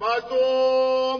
بدو 0.00 1.16